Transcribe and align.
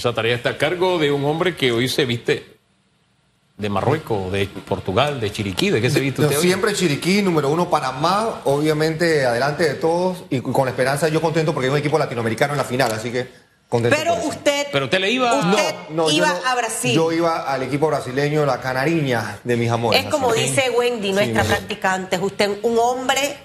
Esa 0.00 0.14
tarea 0.14 0.34
está 0.34 0.48
a 0.48 0.56
cargo 0.56 0.98
de 0.98 1.12
un 1.12 1.26
hombre 1.26 1.54
que 1.54 1.72
hoy 1.72 1.86
se 1.86 2.06
viste 2.06 2.56
de 3.58 3.68
Marruecos, 3.68 4.32
de 4.32 4.46
Portugal, 4.46 5.20
de 5.20 5.30
Chiriquí, 5.30 5.68
¿de 5.68 5.82
qué 5.82 5.90
se 5.90 6.00
viste 6.00 6.22
usted 6.22 6.38
hoy? 6.38 6.42
Siempre 6.42 6.72
Chiriquí, 6.72 7.20
número 7.20 7.50
uno 7.50 7.68
Panamá, 7.68 8.40
obviamente 8.44 9.26
adelante 9.26 9.64
de 9.64 9.74
todos 9.74 10.24
y 10.30 10.40
con 10.40 10.64
la 10.64 10.70
esperanza, 10.70 11.08
yo 11.08 11.20
contento 11.20 11.52
porque 11.52 11.66
hay 11.66 11.72
un 11.72 11.76
equipo 11.76 11.98
latinoamericano 11.98 12.54
en 12.54 12.56
la 12.56 12.64
final, 12.64 12.90
así 12.92 13.12
que 13.12 13.28
contento. 13.68 13.94
Pero 13.94 14.12
por 14.14 14.20
eso. 14.20 14.28
usted, 14.30 14.66
Pero 14.72 14.86
usted 14.86 15.00
le 15.00 15.10
iba... 15.10 15.34
Usted- 15.34 15.74
yo 15.94 16.10
iba 16.10 16.34
a 16.46 16.54
Brasil. 16.54 16.94
Yo 16.94 17.12
iba 17.12 17.52
al 17.52 17.62
equipo 17.62 17.88
brasileño, 17.88 18.46
la 18.46 18.58
canariña 18.58 19.38
de 19.44 19.56
mis 19.58 19.70
amores. 19.70 20.02
es 20.02 20.10
como 20.10 20.30
así. 20.30 20.44
dice 20.44 20.70
Wendy, 20.70 21.12
nuestra 21.12 21.42
Sí, 21.42 21.48
practicante, 21.50 22.18
usted 22.18 22.48
un 22.62 22.78
hombre, 22.78 23.36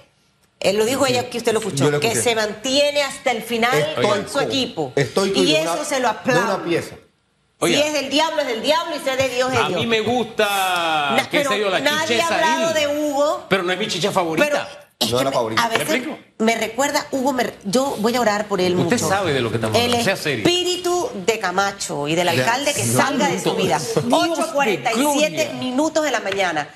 eh, 0.59 0.73
lo 0.73 0.85
dijo 0.85 1.05
ella 1.05 1.29
que 1.29 1.37
usted 1.37 1.53
lo 1.53 1.59
escuchó, 1.59 1.91
lo 1.91 1.99
que 1.99 2.15
se 2.15 2.35
mantiene 2.35 3.03
hasta 3.03 3.31
el 3.31 3.43
final 3.43 3.95
con 4.01 4.27
su 4.29 4.39
equipo. 4.39 4.93
Estoy 4.95 5.31
y 5.35 5.55
eso 5.55 5.83
se 5.85 5.99
lo 5.99 6.09
aplaude. 6.09 6.43
una 6.43 6.63
pieza. 6.63 6.95
Oiga. 7.59 7.77
Si 7.81 7.83
es 7.87 7.93
del 7.93 8.09
diablo, 8.09 8.41
es 8.41 8.47
del 8.47 8.61
diablo 8.61 8.95
y 8.95 8.99
si 8.99 9.09
es 9.09 9.17
de 9.17 9.29
Dios, 9.29 9.53
es 9.53 9.59
A 9.59 9.67
Dios. 9.69 9.79
mí 9.79 9.87
me 9.87 10.01
gusta, 10.01 11.15
qué 11.31 11.43
sé 11.45 11.59
yo, 11.59 11.69
la 11.69 11.79
nadie 11.79 12.17
chicha 12.17 12.27
ha 12.29 12.35
hablado 12.35 12.73
de 12.73 12.87
Hugo. 12.87 13.45
Pero 13.49 13.63
no 13.63 13.71
es 13.71 13.79
mi 13.79 13.87
chicha 13.87 14.11
favorita. 14.11 14.45
Pero 14.45 14.61
es 14.99 15.11
No 15.11 15.17
que 15.19 15.25
me- 15.25 15.31
favorita. 15.31 15.63
a 15.63 15.69
¿Me 15.69 15.77
veces 15.77 16.03
me 16.37 16.55
recuerda, 16.57 17.07
Hugo, 17.11 17.31
me- 17.33 17.53
yo 17.63 17.95
voy 17.99 18.15
a 18.15 18.21
orar 18.21 18.47
por 18.47 18.59
él 18.59 18.75
Usted 18.75 18.95
mucho. 18.97 19.07
sabe 19.09 19.31
de 19.33 19.39
lo 19.39 19.49
que 19.51 19.55
estamos 19.55 19.77
El 19.77 19.85
hablando, 19.85 20.03
sea 20.05 20.17
serio. 20.17 20.45
espíritu 20.45 21.09
de 21.25 21.39
Camacho 21.39 22.07
y 22.09 22.15
del 22.15 22.27
alcalde 22.27 22.73
que 22.73 22.83
salga 22.83 23.29
de 23.29 23.41
su 23.41 23.55
vida. 23.55 23.79
Dios 23.79 23.95
de 23.95 24.01
8.47 24.11 24.93
gloria. 24.95 25.53
minutos 25.53 26.03
de 26.03 26.11
la 26.11 26.19
mañana. 26.19 26.67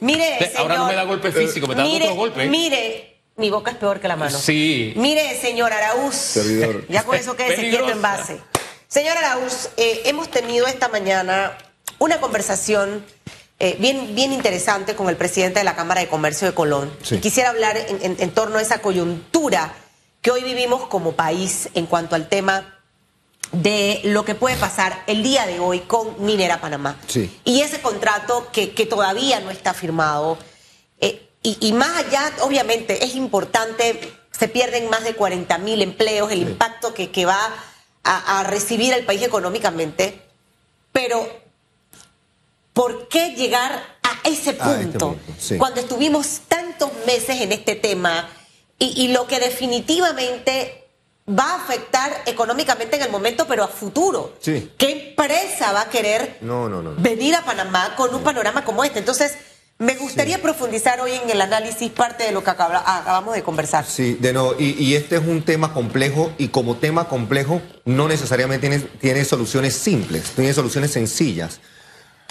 Mire, 0.00 0.32
Usted 0.34 0.46
señor. 0.46 0.60
ahora 0.62 0.76
no 0.78 0.86
me 0.86 0.94
da 0.94 1.02
golpe 1.04 1.30
físico, 1.32 1.66
me 1.68 1.74
dando 1.74 1.90
mire, 1.90 2.04
otro 2.06 2.16
golpe. 2.16 2.46
Mire, 2.48 3.13
mi 3.36 3.50
boca 3.50 3.70
es 3.72 3.76
peor 3.76 4.00
que 4.00 4.08
la 4.08 4.16
mano. 4.16 4.38
Sí. 4.38 4.92
Mire, 4.96 5.38
señor 5.40 5.72
Araúz. 5.72 6.14
Servidor. 6.14 6.84
Ya 6.88 7.02
con 7.04 7.16
eso 7.16 7.36
quédese 7.36 7.68
quieto 7.70 7.90
en 7.90 8.00
base. 8.02 8.40
Señor 8.88 9.16
Araúz, 9.16 9.70
eh, 9.76 10.02
hemos 10.04 10.30
tenido 10.30 10.66
esta 10.66 10.88
mañana 10.88 11.56
una 11.98 12.20
conversación 12.20 13.04
eh, 13.58 13.76
bien, 13.80 14.14
bien 14.14 14.32
interesante 14.32 14.94
con 14.94 15.08
el 15.08 15.16
presidente 15.16 15.58
de 15.60 15.64
la 15.64 15.74
Cámara 15.74 16.00
de 16.00 16.08
Comercio 16.08 16.46
de 16.48 16.54
Colón. 16.54 16.92
Sí. 17.02 17.16
Y 17.16 17.18
Quisiera 17.18 17.50
hablar 17.50 17.76
en, 17.76 18.02
en- 18.02 18.16
en 18.18 18.30
torno 18.30 18.58
a 18.58 18.62
esa 18.62 18.78
coyuntura 18.82 19.74
que 20.22 20.30
hoy 20.30 20.42
vivimos 20.42 20.86
como 20.86 21.12
país 21.12 21.68
en 21.74 21.86
cuanto 21.86 22.14
al 22.14 22.28
tema 22.28 22.70
de 23.52 24.00
lo 24.04 24.24
que 24.24 24.34
puede 24.34 24.56
pasar 24.56 25.02
el 25.06 25.22
día 25.22 25.46
de 25.46 25.60
hoy 25.60 25.80
con 25.80 26.24
Minera 26.24 26.60
Panamá. 26.60 26.98
Sí. 27.06 27.36
Y 27.44 27.60
ese 27.60 27.80
contrato 27.80 28.48
que, 28.52 28.72
que 28.72 28.86
todavía 28.86 29.40
no 29.40 29.50
está 29.50 29.74
firmado. 29.74 30.38
eh, 31.00 31.28
y, 31.44 31.56
y 31.60 31.72
más 31.72 31.96
allá, 31.96 32.32
obviamente, 32.40 33.04
es 33.04 33.14
importante, 33.14 34.12
se 34.32 34.48
pierden 34.48 34.90
más 34.90 35.04
de 35.04 35.14
40 35.14 35.56
mil 35.58 35.80
empleos, 35.82 36.32
el 36.32 36.42
impacto 36.42 36.92
que, 36.92 37.12
que 37.12 37.24
va 37.26 37.38
a, 38.02 38.40
a 38.40 38.42
recibir 38.44 38.92
el 38.92 39.04
país 39.04 39.22
económicamente, 39.22 40.20
pero 40.90 41.24
¿por 42.72 43.08
qué 43.08 43.34
llegar 43.36 43.72
a 44.02 44.28
ese 44.28 44.54
punto? 44.54 44.70
A 44.70 44.80
este 44.80 44.98
punto, 44.98 45.16
sí. 45.38 45.56
Cuando 45.56 45.80
estuvimos 45.80 46.40
tantos 46.48 46.90
meses 47.06 47.40
en 47.40 47.52
este 47.52 47.76
tema 47.76 48.28
y, 48.78 49.04
y 49.04 49.08
lo 49.12 49.26
que 49.26 49.38
definitivamente 49.38 50.80
va 51.28 51.52
a 51.52 51.56
afectar 51.56 52.22
económicamente 52.26 52.96
en 52.96 53.02
el 53.02 53.10
momento, 53.10 53.46
pero 53.46 53.64
a 53.64 53.68
futuro. 53.68 54.34
Sí. 54.40 54.72
¿Qué 54.76 55.10
empresa 55.10 55.72
va 55.72 55.82
a 55.82 55.88
querer 55.88 56.38
No, 56.42 56.68
no, 56.68 56.82
no. 56.82 56.92
no. 56.92 57.02
venir 57.02 57.34
a 57.34 57.44
Panamá 57.44 57.94
con 57.96 58.14
un 58.14 58.22
panorama 58.22 58.64
como 58.64 58.84
este? 58.84 58.98
Entonces, 58.98 59.34
me 59.78 59.96
gustaría 59.96 60.40
profundizar 60.40 61.00
hoy 61.00 61.12
en 61.12 61.28
el 61.30 61.40
análisis 61.40 61.90
parte 61.90 62.24
de 62.24 62.32
lo 62.32 62.42
que 62.44 62.50
acaba- 62.50 62.82
acabamos 63.00 63.34
de 63.34 63.42
conversar. 63.42 63.84
Sí, 63.84 64.14
de 64.20 64.32
nuevo, 64.32 64.54
y, 64.58 64.70
y 64.82 64.94
este 64.94 65.16
es 65.16 65.22
un 65.26 65.42
tema 65.42 65.72
complejo 65.72 66.32
y 66.38 66.48
como 66.48 66.76
tema 66.76 67.08
complejo 67.08 67.60
no 67.84 68.06
necesariamente 68.08 68.68
tiene, 68.68 68.84
tiene 69.00 69.24
soluciones 69.24 69.74
simples, 69.74 70.30
tiene 70.36 70.52
soluciones 70.54 70.92
sencillas. 70.92 71.60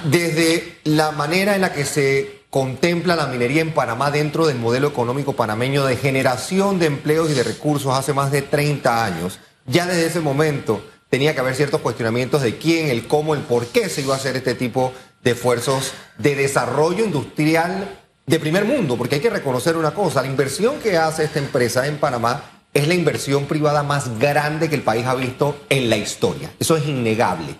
Desde 0.05 0.79
la 0.85 1.11
manera 1.11 1.55
en 1.55 1.61
la 1.61 1.71
que 1.73 1.85
se 1.85 2.43
contempla 2.49 3.15
la 3.15 3.27
minería 3.27 3.61
en 3.61 3.73
Panamá 3.73 4.09
dentro 4.11 4.47
del 4.47 4.57
modelo 4.57 4.87
económico 4.87 5.33
panameño 5.33 5.85
de 5.85 5.97
generación 5.97 6.79
de 6.79 6.87
empleos 6.87 7.29
y 7.29 7.33
de 7.33 7.43
recursos 7.43 7.93
hace 7.97 8.13
más 8.13 8.31
de 8.31 8.41
30 8.41 9.03
años, 9.05 9.39
ya 9.65 9.85
desde 9.85 10.07
ese 10.07 10.19
momento 10.19 10.83
tenía 11.09 11.33
que 11.33 11.41
haber 11.41 11.55
ciertos 11.55 11.81
cuestionamientos 11.81 12.41
de 12.41 12.57
quién, 12.57 12.89
el 12.89 13.07
cómo, 13.07 13.33
el 13.35 13.41
por 13.41 13.67
qué 13.67 13.89
se 13.89 14.01
iba 14.01 14.13
a 14.15 14.17
hacer 14.17 14.35
este 14.35 14.55
tipo 14.55 14.91
de 14.91 14.93
esfuerzos 15.31 15.93
de 16.17 16.35
desarrollo 16.35 17.05
industrial 17.05 17.99
de 18.25 18.39
primer 18.39 18.65
mundo, 18.65 18.97
porque 18.97 19.15
hay 19.15 19.21
que 19.21 19.29
reconocer 19.29 19.75
una 19.75 19.93
cosa, 19.93 20.21
la 20.21 20.27
inversión 20.27 20.79
que 20.79 20.97
hace 20.97 21.25
esta 21.25 21.39
empresa 21.39 21.87
en 21.87 21.97
Panamá 21.97 22.43
es 22.73 22.87
la 22.87 22.93
inversión 22.93 23.45
privada 23.45 23.83
más 23.83 24.17
grande 24.17 24.69
que 24.69 24.75
el 24.75 24.81
país 24.81 25.05
ha 25.05 25.15
visto 25.15 25.57
en 25.69 25.89
la 25.89 25.97
historia. 25.97 26.51
Eso 26.59 26.75
es 26.77 26.87
innegable. 26.87 27.55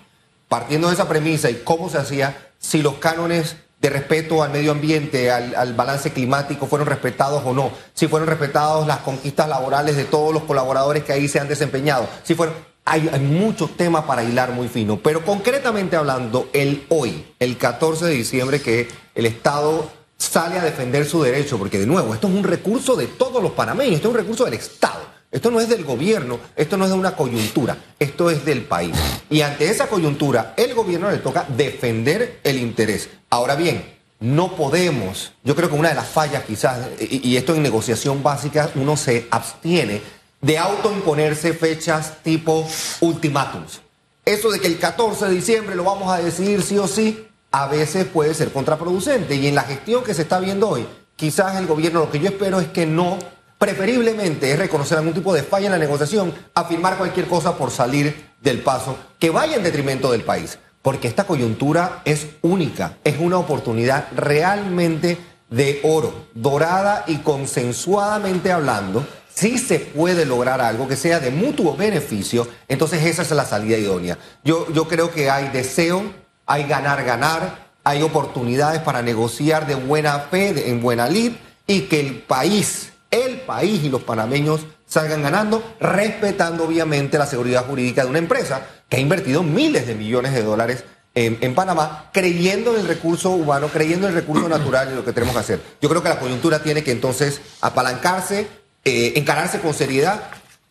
Partiendo 0.47 0.87
de 0.87 0.93
esa 0.93 1.07
premisa 1.07 1.49
y 1.49 1.61
cómo 1.63 1.89
se 1.89 1.97
hacía, 1.97 2.51
si 2.59 2.81
los 2.81 2.95
cánones 2.95 3.57
de 3.81 3.89
respeto 3.89 4.41
al 4.41 4.51
medio 4.51 4.71
ambiente, 4.71 5.29
al, 5.29 5.53
al 5.55 5.73
balance 5.73 6.13
climático 6.13 6.67
fueron 6.67 6.87
respetados 6.87 7.43
o 7.45 7.53
no, 7.53 7.71
si 7.93 8.07
fueron 8.07 8.29
respetados 8.29 8.87
las 8.87 8.99
conquistas 8.99 9.49
laborales 9.49 9.97
de 9.97 10.05
todos 10.05 10.33
los 10.33 10.43
colaboradores 10.43 11.03
que 11.03 11.11
ahí 11.11 11.27
se 11.27 11.39
han 11.39 11.47
desempeñado, 11.47 12.07
si 12.23 12.35
fueron... 12.35 12.72
Hay, 12.85 13.09
muchos 13.19 13.77
temas 13.77 14.03
para 14.03 14.23
hilar 14.23 14.51
muy 14.51 14.67
fino, 14.67 14.99
pero 14.99 15.23
concretamente 15.23 15.95
hablando, 15.95 16.49
el 16.51 16.85
hoy, 16.89 17.25
el 17.39 17.57
14 17.57 18.05
de 18.05 18.11
diciembre, 18.11 18.61
que 18.61 18.89
el 19.15 19.25
Estado 19.25 19.89
sale 20.17 20.59
a 20.59 20.63
defender 20.63 21.05
su 21.05 21.23
derecho, 21.23 21.57
porque 21.57 21.79
de 21.79 21.85
nuevo, 21.85 22.13
esto 22.13 22.27
es 22.27 22.33
un 22.33 22.43
recurso 22.43 22.97
de 22.97 23.07
todos 23.07 23.41
los 23.41 23.53
panameños, 23.53 23.95
esto 23.95 24.09
es 24.09 24.15
un 24.15 24.19
recurso 24.19 24.43
del 24.43 24.55
Estado, 24.55 25.01
esto 25.31 25.49
no 25.49 25.61
es 25.61 25.69
del 25.69 25.85
gobierno, 25.85 26.39
esto 26.57 26.75
no 26.75 26.83
es 26.83 26.91
de 26.91 26.97
una 26.97 27.15
coyuntura, 27.15 27.77
esto 27.97 28.29
es 28.29 28.43
del 28.43 28.63
país. 28.63 28.95
Y 29.29 29.41
ante 29.41 29.69
esa 29.69 29.87
coyuntura, 29.87 30.53
el 30.57 30.73
gobierno 30.73 31.09
le 31.09 31.19
toca 31.19 31.45
defender 31.55 32.41
el 32.43 32.57
interés. 32.57 33.09
Ahora 33.29 33.55
bien, 33.55 33.93
no 34.19 34.57
podemos, 34.57 35.31
yo 35.45 35.55
creo 35.55 35.69
que 35.69 35.75
una 35.75 35.89
de 35.89 35.95
las 35.95 36.09
fallas 36.09 36.43
quizás, 36.43 36.79
y 36.99 37.37
esto 37.37 37.55
en 37.55 37.63
negociación 37.63 38.23
básica, 38.23 38.69
uno 38.75 38.97
se 38.97 39.27
abstiene 39.31 40.01
de 40.43 40.57
autoimponerse 40.57 41.53
fechas 41.53 42.17
tipo 42.21 42.67
ultimátums. 42.99 43.81
Eso 44.25 44.51
de 44.51 44.59
que 44.59 44.67
el 44.67 44.77
14 44.77 45.25
de 45.25 45.31
diciembre 45.31 45.75
lo 45.75 45.85
vamos 45.85 46.11
a 46.11 46.21
decidir 46.21 46.61
sí 46.61 46.77
o 46.77 46.87
sí, 46.87 47.27
a 47.51 47.67
veces 47.67 48.05
puede 48.05 48.33
ser 48.33 48.51
contraproducente. 48.51 49.35
Y 49.35 49.47
en 49.47 49.55
la 49.55 49.63
gestión 49.63 50.03
que 50.03 50.13
se 50.13 50.23
está 50.23 50.39
viendo 50.39 50.69
hoy, 50.69 50.85
quizás 51.15 51.57
el 51.57 51.65
gobierno 51.65 52.01
lo 52.01 52.11
que 52.11 52.19
yo 52.19 52.27
espero 52.27 52.59
es 52.59 52.67
que 52.67 52.85
no, 52.85 53.17
preferiblemente 53.57 54.51
es 54.51 54.59
reconocer 54.59 54.97
algún 54.97 55.13
tipo 55.13 55.33
de 55.33 55.43
falla 55.43 55.67
en 55.67 55.71
la 55.71 55.77
negociación, 55.77 56.33
afirmar 56.53 56.97
cualquier 56.97 57.27
cosa 57.27 57.57
por 57.57 57.71
salir 57.71 58.31
del 58.41 58.61
paso, 58.61 58.97
que 59.19 59.29
vaya 59.29 59.55
en 59.55 59.63
detrimento 59.63 60.11
del 60.11 60.23
país. 60.23 60.59
Porque 60.81 61.07
esta 61.07 61.25
coyuntura 61.25 62.01
es 62.03 62.27
única, 62.41 62.97
es 63.05 63.17
una 63.17 63.37
oportunidad 63.37 64.09
realmente 64.13 65.17
de 65.49 65.79
oro, 65.83 66.13
dorada 66.33 67.05
y 67.07 67.17
consensuadamente 67.17 68.51
hablando, 68.51 69.05
si 69.33 69.57
se 69.57 69.79
puede 69.79 70.25
lograr 70.25 70.61
algo 70.61 70.87
que 70.87 70.95
sea 70.95 71.19
de 71.19 71.31
mutuo 71.31 71.75
beneficio, 71.75 72.47
entonces 72.67 73.03
esa 73.05 73.23
es 73.23 73.31
la 73.31 73.45
salida 73.45 73.77
idónea. 73.77 74.17
Yo, 74.43 74.71
yo 74.73 74.87
creo 74.87 75.11
que 75.11 75.29
hay 75.29 75.49
deseo, 75.49 76.03
hay 76.45 76.63
ganar, 76.65 77.03
ganar, 77.03 77.71
hay 77.83 78.01
oportunidades 78.03 78.79
para 78.81 79.01
negociar 79.01 79.65
de 79.67 79.75
buena 79.75 80.19
fe, 80.19 80.53
de- 80.53 80.69
en 80.69 80.81
buena 80.81 81.07
lid, 81.09 81.33
y 81.67 81.81
que 81.81 81.99
el 81.99 82.21
país, 82.21 82.89
el 83.11 83.41
país 83.41 83.83
y 83.83 83.89
los 83.89 84.03
panameños 84.03 84.61
salgan 84.85 85.23
ganando, 85.23 85.63
respetando 85.79 86.65
obviamente 86.65 87.17
la 87.17 87.25
seguridad 87.25 87.65
jurídica 87.65 88.03
de 88.03 88.09
una 88.09 88.19
empresa 88.19 88.61
que 88.87 88.97
ha 88.97 88.99
invertido 88.99 89.41
miles 89.41 89.87
de 89.87 89.95
millones 89.95 90.33
de 90.33 90.43
dólares 90.43 90.83
en, 91.15 91.37
en 91.41 91.55
Panamá, 91.55 92.09
creyendo 92.13 92.73
en 92.75 92.81
el 92.81 92.87
recurso 92.87 93.31
humano, 93.31 93.67
creyendo 93.71 94.07
en 94.07 94.13
el 94.13 94.19
recurso 94.21 94.47
natural 94.49 94.89
y 94.91 94.95
lo 94.95 95.05
que 95.05 95.13
tenemos 95.13 95.33
que 95.35 95.39
hacer. 95.41 95.61
Yo 95.81 95.89
creo 95.89 96.03
que 96.03 96.09
la 96.09 96.19
coyuntura 96.19 96.61
tiene 96.61 96.83
que 96.83 96.91
entonces 96.91 97.39
apalancarse, 97.61 98.47
eh, 98.85 99.13
encararse 99.15 99.59
con 99.59 99.73
seriedad 99.73 100.23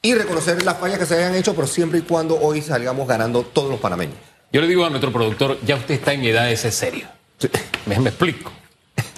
y 0.03 0.15
reconocer 0.15 0.62
las 0.65 0.78
fallas 0.78 0.99
que 0.99 1.06
se 1.06 1.17
hayan 1.17 1.34
hecho, 1.34 1.55
pero 1.55 1.67
siempre 1.67 2.00
y 2.00 2.03
cuando 2.03 2.39
hoy 2.41 2.61
salgamos 2.61 3.06
ganando 3.06 3.43
todos 3.43 3.71
los 3.71 3.81
panameños. 3.81 4.17
Yo 4.53 4.61
le 4.61 4.67
digo 4.67 4.85
a 4.85 4.91
nuestro 4.91 5.12
productor, 5.12 5.59
ya 5.64 5.76
usted 5.76 5.94
está 5.94 6.12
en 6.12 6.25
edad 6.25 6.47
de 6.47 6.56
ser 6.56 6.73
serio. 6.73 7.06
Me, 7.87 7.99
me 7.99 8.11
explico. 8.11 8.53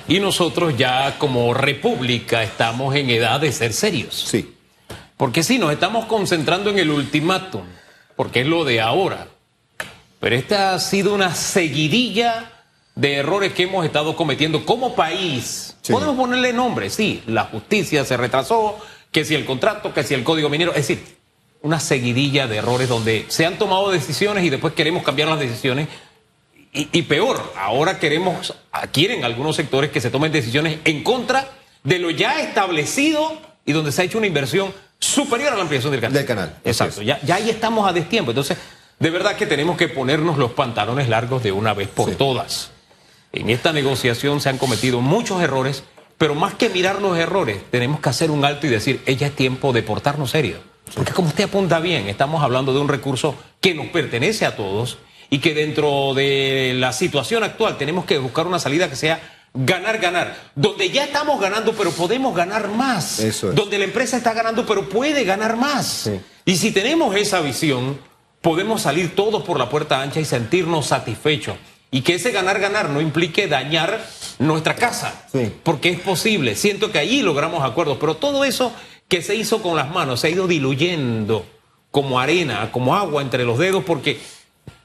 Y 0.07 0.21
nosotros 0.21 0.77
ya 0.77 1.19
como 1.19 1.55
república 1.55 2.43
estamos 2.43 2.95
en 2.95 3.11
edad 3.11 3.41
de 3.41 3.51
ser 3.53 3.73
serios. 3.73 4.15
Sí. 4.15 4.55
Porque 5.17 5.43
sí, 5.43 5.59
nos 5.59 5.73
estamos 5.73 6.07
concentrando 6.07 6.71
en 6.71 6.79
el 6.79 6.91
ultimátum, 6.91 7.63
porque 8.17 8.43
es 8.43 8.47
lo 8.47 8.65
de 8.65 8.81
ahora. 8.81 9.29
Pero 10.21 10.37
esta 10.37 10.75
ha 10.75 10.81
sido 10.81 11.15
una 11.15 11.35
seguidilla 11.35 12.51
de 12.95 13.15
errores 13.17 13.53
que 13.53 13.65
hemos 13.65 13.85
estado 13.85 14.15
cometiendo 14.17 14.65
como 14.65 14.95
país. 14.95 15.77
Sí. 15.83 15.93
Podemos 15.93 16.17
ponerle 16.17 16.53
nombre, 16.53 16.91
sí, 16.91 17.23
la 17.27 17.45
justicia 17.45 18.05
se 18.05 18.17
retrasó, 18.17 18.79
que 19.11 19.25
si 19.25 19.35
el 19.35 19.45
contrato, 19.45 19.93
que 19.93 20.05
si 20.05 20.15
el 20.15 20.25
código 20.25 20.49
minero, 20.49 20.71
es 20.73 20.89
decir, 20.89 21.17
una 21.63 21.81
seguidilla 21.81 22.47
de 22.47 22.57
errores 22.57 22.89
donde 22.89 23.25
se 23.29 23.47
han 23.47 23.59
tomado 23.59 23.91
decisiones 23.91 24.45
y 24.45 24.51
después 24.51 24.75
queremos 24.75 25.03
cambiar 25.03 25.29
las 25.29 25.39
decisiones. 25.39 25.89
Y, 26.73 26.89
y 26.93 27.03
peor, 27.03 27.53
ahora 27.57 27.99
queremos, 27.99 28.55
quieren 28.93 29.25
algunos 29.25 29.57
sectores 29.57 29.91
que 29.91 30.01
se 30.01 30.11
tomen 30.11 30.33
decisiones 30.33 30.79
en 30.85 31.03
contra 31.03 31.49
de 31.85 31.99
lo 31.99 32.11
ya 32.11 32.41
establecido 32.41 33.33
y 33.65 33.73
donde 33.73 33.93
se 33.93 34.03
ha 34.03 34.05
hecho 34.05 34.19
una 34.19 34.27
inversión 34.27 34.73
superior 34.99 35.53
a 35.53 35.57
la 35.57 35.63
ampliación 35.63 35.93
del 35.93 36.01
canal. 36.01 36.15
Del 36.15 36.27
canal, 36.27 36.57
Exacto, 36.65 37.03
ya, 37.03 37.21
ya 37.23 37.37
ahí 37.37 37.49
estamos 37.51 37.89
a 37.89 37.93
destiempo. 37.93 38.31
Entonces, 38.31 38.59
De 38.99 39.11
verdad 39.11 39.37
que 39.37 39.47
tenemos 39.47 39.77
que 39.77 39.89
ponernos 39.89 40.39
los 40.39 40.53
pantalones 40.53 41.09
largos 41.09 41.43
de 41.43 41.53
una 41.53 41.75
vez 41.75 41.89
por 41.89 42.15
todas. 42.15 42.71
En 43.35 43.51
esta 43.51 43.73
negociación 43.73 44.41
se 44.41 44.49
han 44.49 44.59
cometido 44.59 45.01
muchos 45.01 45.43
errores, 45.43 45.83
pero 46.19 46.37
más 46.37 46.55
que 46.55 46.71
mirar 46.71 47.03
los 47.03 47.19
errores, 47.19 47.59
tenemos 47.71 47.99
que 47.99 48.09
hacer 48.09 48.31
un 48.31 48.45
alto 48.45 48.67
y 48.67 48.71
decir, 48.71 49.03
ella 49.07 49.27
es 49.27 49.35
tiempo 49.35 49.73
de 49.73 49.83
portarnos 49.83 50.31
serio. 50.31 50.59
Porque 50.95 51.13
como 51.13 51.29
usted 51.29 51.45
apunta 51.45 51.81
bien, 51.81 52.09
estamos 52.09 52.45
hablando 52.45 52.73
de 52.73 52.79
un 52.79 52.89
recurso 52.89 53.35
que 53.61 53.75
nos 53.75 53.87
pertenece 53.87 54.47
a 54.47 54.55
todos 54.55 54.99
y 55.31 55.39
que 55.39 55.53
dentro 55.53 56.15
de 56.15 56.75
la 56.77 56.93
situación 56.93 57.43
actual 57.43 57.77
tenemos 57.77 58.05
que 58.05 58.19
buscar 58.19 58.47
una 58.47 58.61
salida 58.61 58.89
que 58.89 58.95
sea 58.95 59.21
ganar, 59.53 59.99
ganar. 59.99 60.37
Donde 60.55 60.91
ya 60.91 61.05
estamos 61.05 61.41
ganando, 61.41 61.73
pero 61.73 61.91
podemos 61.91 62.37
ganar 62.37 62.69
más. 62.69 63.19
Eso 63.19 63.51
es. 63.51 63.57
Donde 63.57 63.79
la 63.79 63.85
empresa 63.85 64.17
está 64.17 64.33
ganando, 64.33 64.65
pero 64.65 64.89
puede 64.89 65.25
ganar 65.25 65.57
más. 65.57 65.87
Sí. 65.87 66.21
Y 66.45 66.57
si 66.57 66.71
tenemos 66.71 67.17
esa 67.17 67.41
visión, 67.41 67.99
podemos 68.43 68.83
salir 68.83 69.17
todos 69.17 69.43
por 69.43 69.59
la 69.59 69.69
puerta 69.69 70.01
ancha 70.03 70.21
y 70.21 70.25
sentirnos 70.25 70.87
satisfechos. 70.87 71.57
Y 71.95 72.01
que 72.03 72.15
ese 72.15 72.33
ganar, 72.33 72.59
ganar 72.59 72.91
no 72.91 73.01
implique 73.01 73.47
dañar 73.47 74.05
nuestra 74.41 74.75
casa. 74.75 75.27
Sí. 75.31 75.53
Porque 75.63 75.91
es 75.91 76.01
posible. 76.01 76.57
Siento 76.57 76.91
que 76.91 76.99
allí 76.99 77.23
logramos 77.23 77.63
acuerdos. 77.63 77.99
Pero 78.01 78.17
todo 78.17 78.45
eso 78.45 78.73
que 79.07 79.23
se 79.23 79.37
hizo 79.37 79.63
con 79.63 79.77
las 79.77 79.91
manos 79.93 80.19
se 80.21 80.27
ha 80.27 80.31
ido 80.31 80.49
diluyendo 80.49 81.47
como 81.93 82.19
arena, 82.19 82.71
como 82.73 82.97
agua 82.97 83.23
entre 83.23 83.45
los 83.45 83.59
dedos, 83.59 83.85
porque 83.85 84.19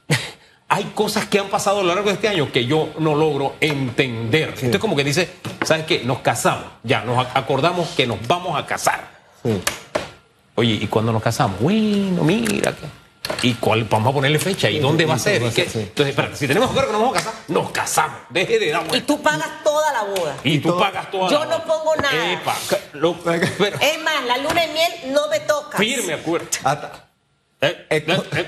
hay 0.68 0.84
cosas 0.94 1.26
que 1.26 1.40
han 1.40 1.48
pasado 1.48 1.80
a 1.80 1.82
lo 1.82 1.88
largo 1.88 2.08
de 2.10 2.14
este 2.14 2.28
año 2.28 2.52
que 2.52 2.64
yo 2.66 2.90
no 3.00 3.16
logro 3.16 3.56
entender. 3.60 4.50
Esto 4.54 4.76
es 4.76 4.78
como 4.78 4.94
que 4.94 5.02
dice, 5.02 5.28
¿sabes 5.64 5.86
qué? 5.86 6.02
Nos 6.04 6.20
casamos, 6.20 6.66
ya, 6.84 7.02
nos 7.02 7.18
ac- 7.18 7.30
acordamos 7.34 7.88
que 7.96 8.06
nos 8.06 8.24
vamos 8.28 8.56
a 8.56 8.64
casar. 8.66 9.10
Sí. 9.42 9.50
Oye, 10.54 10.74
¿y 10.74 10.86
cuándo 10.86 11.10
nos 11.12 11.22
casamos? 11.22 11.58
Bueno, 11.60 12.22
mira. 12.22 12.70
que- 12.72 12.86
¿Y 13.42 13.54
cuál? 13.54 13.84
Vamos 13.84 14.10
a 14.10 14.14
ponerle 14.14 14.38
fecha. 14.38 14.68
¿Y 14.70 14.78
dónde 14.78 15.06
va 15.06 15.14
a 15.14 15.18
ser? 15.18 15.42
¿Y 15.42 15.50
qué? 15.50 15.68
Sí. 15.68 15.78
Entonces, 15.80 16.10
espérate, 16.10 16.36
si 16.36 16.46
tenemos 16.46 16.70
acuerdo 16.70 16.88
que 16.88 16.92
nos 16.92 17.02
vamos 17.02 17.16
a 17.16 17.20
casar, 17.24 17.40
nos 17.48 17.70
casamos. 17.70 18.18
Deje 18.30 18.58
de 18.58 18.70
dar 18.70 18.84
Y 18.84 18.88
vueltas. 18.88 19.06
tú 19.06 19.22
pagas 19.22 19.48
toda 19.64 19.92
la 19.92 20.02
boda. 20.04 20.36
Y 20.44 20.58
tú 20.58 20.68
todo- 20.68 20.78
pagas 20.80 21.10
toda 21.10 21.30
Yo 21.30 21.44
la- 21.44 21.58
no 21.58 21.64
pongo 21.64 21.96
nada. 21.96 22.32
Epa, 22.32 22.56
lo- 22.94 23.14
pero- 23.22 23.46
Es 23.80 24.02
más, 24.02 24.24
la 24.26 24.38
luna 24.38 24.60
de 24.62 24.68
miel 24.72 24.92
no 25.14 25.28
me 25.28 25.40
toca. 25.40 25.78
firme 25.78 26.14
acuerdo. 26.14 26.46
Hasta- 26.64 27.06
Eh, 27.62 27.86
eh, 27.90 28.04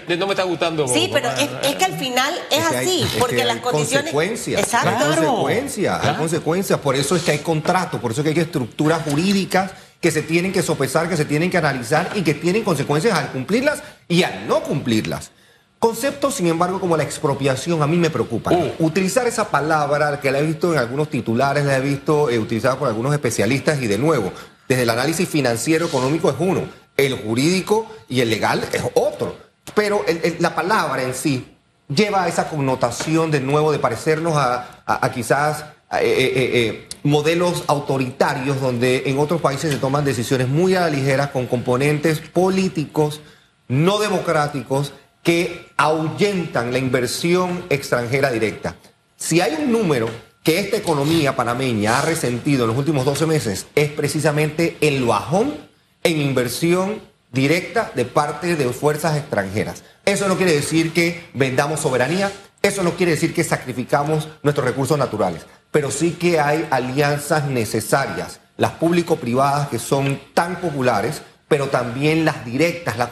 eh, 0.09 0.17
no 0.17 0.27
me 0.27 0.33
está 0.33 0.45
gustando. 0.45 0.89
Sí, 0.89 1.11
pero 1.13 1.29
es, 1.33 1.49
es 1.65 1.75
que 1.77 1.85
al 1.85 1.99
final 1.99 2.35
es, 2.51 2.59
Es 2.59 2.69
que 2.69 2.77
hay- 2.79 2.87
así, 2.87 3.03
es 3.03 3.11
que 3.13 3.19
porque 3.19 3.43
hay 3.43 3.47
las 3.47 3.57
condiciones. 3.59 4.11
Consecuencias, 4.11 4.63
Exacto. 4.63 4.89
Hay 4.89 4.95
Claro. 4.97 5.15
consecuencias, 5.27 5.95
hay 5.97 6.01
Claro. 6.01 6.19
consecuencias. 6.19 6.79
Por 6.81 6.97
eso 6.97 7.17
es 7.17 7.23
que 7.23 7.31
hay 7.33 7.39
contratos, 7.41 8.01
por 8.01 8.11
eso 8.13 8.23
es 8.23 8.25
que 8.25 8.31
hay 8.41 8.47
estructuras 8.47 9.03
jurídicas 9.03 9.73
que 10.03 10.11
se 10.11 10.21
tienen 10.21 10.53
que 10.53 10.63
sopesar, 10.63 11.09
que 11.09 11.17
se 11.17 11.25
tienen 11.25 11.49
que 11.51 11.57
analizar 11.57 12.11
y 12.15 12.23
que 12.23 12.35
tienen 12.35 12.65
consecuencias 12.65 13.17
al 13.17 13.31
cumplirlas 13.33 13.83
y 14.09 14.25
al 14.25 14.47
no 14.47 14.63
cumplirlas. 14.63 15.31
Conceptos, 15.79 16.35
sin 16.35 16.47
embargo, 16.49 16.79
como 16.81 16.97
la 16.97 17.03
expropiación, 17.03 17.83
a 17.83 17.87
mí 17.87 17.97
me 17.97 18.11
preocupan. 18.11 18.55
Uh. 18.55 18.87
Utilizar 18.87 19.27
esa 19.27 19.49
palabra, 19.49 20.21
que 20.21 20.31
la 20.31 20.39
he 20.41 20.43
visto 20.47 20.73
en 20.73 20.79
algunos 20.79 21.09
titulares, 21.09 21.65
la 21.65 21.77
he 21.77 21.81
visto 21.81 22.31
eh, 22.31 22.39
utilizada 22.39 22.79
por 22.79 22.89
algunos 22.89 23.13
especialistas, 23.13 23.81
y 23.81 23.87
de 23.87 23.99
nuevo, 23.99 24.33
desde 24.69 24.83
el 24.83 24.91
análisis 24.91 25.29
financiero 25.29 25.87
económico 25.87 26.31
es 26.31 26.37
uno, 26.39 26.63
el 26.97 27.15
jurídico 27.17 27.87
y 28.09 28.21
el 28.21 28.31
legal 28.31 28.63
es 28.73 28.83
otro. 28.95 29.37
Pero 29.75 30.05
el- 30.07 30.21
el- 30.25 30.37
la 30.41 30.55
palabra 30.55 31.03
en 31.03 31.15
sí 31.15 31.57
lleva 31.89 32.29
esa 32.29 32.49
connotación 32.49 33.31
de 33.31 33.41
nuevo 33.41 33.73
de 33.73 33.79
parecernos 33.79 34.37
a, 34.37 34.83
a- 34.87 35.07
a 35.07 35.11
quizás 35.13 35.65
a, 35.91 36.01
eh, 36.01 36.05
eh, 36.09 36.89
modelos 37.03 37.65
autoritarios 37.67 38.61
donde 38.61 39.05
en 39.07 39.19
otros 39.19 39.41
países 39.41 39.73
se 39.73 39.79
toman 39.79 40.05
decisiones 40.05 40.49
muy 40.49 40.75
a 40.75 40.81
la 40.81 40.91
ligera 40.91 41.33
con 41.33 41.47
componentes 41.47 42.21
políticos 42.21 43.21
no 43.69 43.99
democráticos 43.99 44.93
que 45.23 45.67
ahuyentan 45.77 46.73
la 46.73 46.79
inversión 46.79 47.65
extranjera 47.71 48.31
directa. 48.31 48.77
Si 49.17 49.41
hay 49.41 49.55
un 49.55 49.73
número 49.73 50.09
que 50.43 50.59
esta 50.59 50.77
economía 50.77 51.37
panameña 51.37 51.99
ha 51.99 52.03
resentido 52.03 52.65
en 52.65 52.69
los 52.69 52.79
últimos 52.79 53.05
12 53.05 53.27
meses, 53.27 53.67
es 53.75 53.91
precisamente 53.91 54.77
el 54.81 55.05
bajón 55.05 55.55
en 56.03 56.21
inversión 56.21 57.01
directa 57.31 57.93
de 57.95 58.05
parte 58.05 58.57
de 58.57 58.69
fuerzas 58.71 59.17
extranjeras. 59.17 59.85
Eso 60.05 60.29
no 60.29 60.37
quiere 60.37 60.53
decir 60.53 60.93
que 60.93 61.25
vendamos 61.35 61.81
soberanía, 61.81 62.31
eso 62.61 62.83
no 62.83 62.93
quiere 62.97 63.13
decir 63.13 63.33
que 63.33 63.45
sacrificamos 63.45 64.29
nuestros 64.43 64.67
recursos 64.67 64.99
naturales, 64.99 65.47
pero 65.73 65.91
sí 65.91 66.13
que 66.13 66.39
hay 66.39 66.69
alianzas 66.71 67.47
necesarias, 67.47 68.39
las 68.57 68.73
público-privadas 68.73 69.69
que 69.69 69.81
son 69.81 70.21
tan 70.35 70.61
populares, 70.61 71.23
pero 71.49 71.67
también 71.69 72.25
las 72.25 72.45
directas, 72.47 72.97
la 72.97 73.11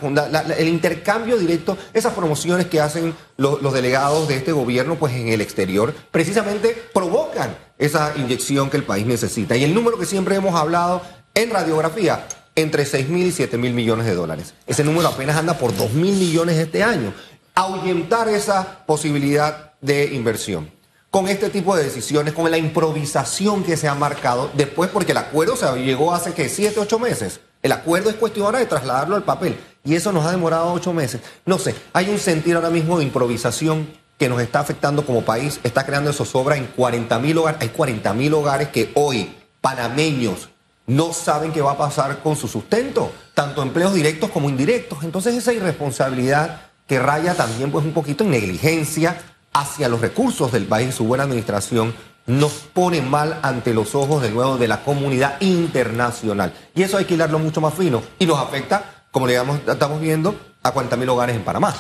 el 0.57 0.69
intercambio 0.69 1.37
directo, 1.37 1.77
esas 1.93 2.15
promociones 2.15 2.67
que 2.67 2.81
hacen 2.81 3.15
lo- 3.37 3.59
los 3.61 3.73
delegados 3.75 4.29
de 4.29 4.37
este 4.37 4.53
gobierno 4.53 4.95
pues 4.95 5.13
en 5.15 5.29
el 5.29 5.41
exterior, 5.41 5.93
precisamente 6.11 6.75
provocan 6.95 7.57
esa 7.79 8.13
inyección 8.17 8.71
que 8.71 8.77
el 8.79 8.85
país 8.85 9.05
necesita. 9.07 9.57
Y 9.57 9.65
el 9.65 9.75
número 9.75 9.99
que 9.99 10.07
siempre 10.07 10.37
hemos 10.37 10.55
hablado 10.55 11.03
en 11.35 11.51
radiografía, 11.51 12.27
entre 12.55 12.85
6 12.87 13.09
mil 13.09 13.27
y 13.27 13.33
7 13.33 13.57
mil 13.59 13.73
millones 13.75 14.07
de 14.07 14.15
dólares. 14.15 14.55
Ese 14.67 14.85
número 14.85 15.09
apenas 15.09 15.37
anda 15.37 15.55
por 15.59 15.75
2 15.77 15.93
mil 15.93 16.15
millones 16.15 16.57
este 16.57 16.83
año. 16.83 17.13
Ahuyentar 17.55 18.29
esa 18.29 18.85
posibilidad 18.87 19.73
de 19.81 20.07
inversión 20.15 20.71
con 21.11 21.27
este 21.27 21.51
tipo 21.51 21.77
de 21.77 21.85
decisiones, 21.85 22.35
con 22.35 22.51
la 22.51 22.59
improvisación 22.59 23.65
que 23.65 23.77
se 23.77 23.89
ha 23.89 23.95
marcado 23.95 24.51
después, 24.55 24.91
porque 24.91 25.13
el 25.13 25.19
acuerdo 25.19 25.57
se 25.57 25.67
llegó 25.83 26.15
hace 26.15 26.33
que 26.33 26.49
siete, 26.49 26.79
ocho 26.79 26.99
meses. 26.99 27.41
El 27.63 27.73
acuerdo 27.73 28.11
es 28.11 28.17
cuestión 28.17 28.47
ahora 28.47 28.61
de 28.61 28.67
trasladarlo 28.67 29.17
al 29.17 29.25
papel 29.25 29.59
y 29.85 29.95
eso 29.95 30.13
nos 30.13 30.25
ha 30.25 30.31
demorado 30.31 30.73
ocho 30.73 30.93
meses. 30.93 31.21
No 31.45 31.59
sé, 31.59 31.75
hay 31.93 32.09
un 32.09 32.19
sentir 32.19 32.55
ahora 32.55 32.71
mismo 32.71 32.99
de 32.99 33.05
improvisación 33.05 33.89
que 34.19 34.29
nos 34.29 34.41
está 34.41 34.61
afectando 34.61 35.05
como 35.05 35.25
país, 35.25 35.61
está 35.65 35.85
creando 35.85 36.13
zozobra 36.13 36.57
en 36.57 36.67
40 36.67 37.19
mil 37.19 37.39
hogares. 37.39 37.61
Hay 37.61 37.71
40 37.71 38.13
mil 38.15 38.35
hogares 38.35 38.69
que 38.69 38.93
hoy, 38.95 39.35
panameños, 39.61 40.51
no 40.87 41.13
saben 41.13 41.53
qué 41.53 41.61
va 41.61 41.73
a 41.73 41.79
pasar 41.79 42.23
con 42.23 42.37
su 42.37 42.47
sustento, 42.47 43.13
tanto 43.35 43.63
empleos 43.63 43.95
directos 43.95 44.31
como 44.31 44.49
indirectos. 44.49 45.03
Entonces 45.05 45.35
esa 45.35 45.53
irresponsabilidad 45.53 46.63
que 46.87 46.99
raya 46.99 47.35
también 47.35 47.71
pues 47.71 47.85
un 47.85 47.93
poquito 47.93 48.25
en 48.25 48.31
negligencia 48.31 49.17
hacia 49.53 49.89
los 49.89 50.01
recursos 50.01 50.53
del 50.53 50.67
país 50.67 50.89
y 50.91 50.93
su 50.93 51.05
buena 51.05 51.25
administración 51.25 51.95
nos 52.27 52.53
pone 52.53 53.01
mal 53.03 53.41
ante 53.43 53.75
los 53.75 53.95
ojos 53.95 54.23
de 54.23 54.31
nuevo 54.31 54.57
de 54.57 54.69
la 54.69 54.85
comunidad 54.85 55.41
internacional. 55.41 56.53
Y 56.75 56.83
eso 56.83 56.97
hay 56.97 57.05
que 57.05 57.15
hilarlo 57.15 57.39
mucho 57.39 57.61
más 57.61 57.75
fino 57.75 58.03
y 58.19 58.27
nos 58.27 58.39
afecta, 58.39 59.05
como 59.11 59.27
le 59.27 59.33
digamos, 59.33 59.61
estamos 59.67 60.01
viendo, 60.01 60.39
a 60.63 60.71
40 60.73 60.97
mil 60.97 61.09
hogares 61.09 61.35
en 61.35 61.43
Panamá. 61.45 61.75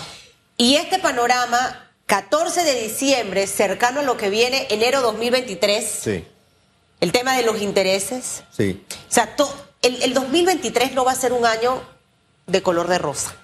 Y 0.56 0.75
este 0.76 0.99
panorama, 0.99 1.88
14 2.06 2.64
de 2.64 2.82
diciembre, 2.82 3.47
cercano 3.47 4.00
a 4.00 4.02
lo 4.02 4.16
que 4.16 4.30
viene, 4.30 4.66
enero 4.71 5.00
2023, 5.02 5.85
Sí, 6.02 6.25
el 7.00 7.12
tema 7.12 7.37
de 7.37 7.44
los 7.44 7.61
intereses. 7.62 8.42
sí. 8.50 8.85
O 9.09 9.12
sea, 9.12 9.37
to- 9.37 9.54
el, 9.83 10.02
el 10.02 10.12
2023 10.14 10.92
no 10.94 11.04
va 11.04 11.12
a 11.12 11.14
ser 11.14 11.33
un 11.33 11.47
año 11.47 11.80
de 12.47 12.62
color 12.62 12.88
de 12.88 12.99
rosa, 12.99 13.35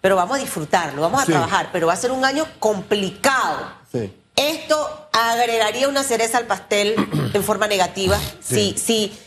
pero 0.00 0.16
vamos 0.16 0.38
a 0.38 0.40
disfrutarlo, 0.40 1.02
vamos 1.02 1.22
a 1.22 1.26
Sí. 1.26 1.32
trabajar, 1.32 1.68
pero 1.72 1.86
va 1.88 1.92
a 1.92 1.96
ser 1.96 2.10
un 2.12 2.24
año 2.24 2.46
complicado. 2.58 3.83
Sí. 3.94 4.12
Esto 4.36 5.08
agregaría 5.12 5.88
una 5.88 6.02
cereza 6.02 6.38
al 6.38 6.46
pastel 6.46 6.96
en 7.32 7.44
forma 7.44 7.66
negativa 7.68 8.18
Sí. 8.40 8.74
si, 8.76 8.78
si, 8.78 9.18